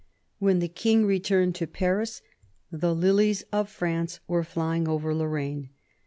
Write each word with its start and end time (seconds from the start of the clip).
When 0.39 0.57
the 0.57 0.67
King 0.67 1.05
returned 1.05 1.53
to 1.53 1.67
Paris 1.67 2.23
the 2.71 2.95
lilies 2.95 3.43
of 3.53 3.69
France 3.69 4.19
were 4.27 4.43
flying 4.43 4.87
over 4.87 5.13
Lorraine. 5.13 5.69